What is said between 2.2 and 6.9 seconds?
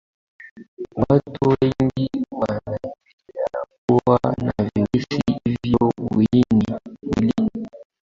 wanaendelea kuwa na virusi hivyo mwilini